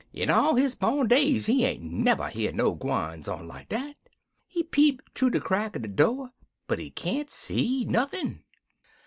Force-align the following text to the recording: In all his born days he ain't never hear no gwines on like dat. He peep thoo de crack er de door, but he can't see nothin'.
In 0.13 0.31
all 0.31 0.55
his 0.55 0.73
born 0.73 1.07
days 1.09 1.45
he 1.45 1.63
ain't 1.63 1.83
never 1.83 2.27
hear 2.29 2.51
no 2.51 2.73
gwines 2.73 3.27
on 3.27 3.47
like 3.47 3.69
dat. 3.69 3.93
He 4.47 4.63
peep 4.63 4.99
thoo 5.13 5.29
de 5.29 5.39
crack 5.39 5.75
er 5.75 5.79
de 5.79 5.87
door, 5.89 6.31
but 6.65 6.79
he 6.79 6.89
can't 6.89 7.29
see 7.29 7.85
nothin'. 7.85 8.41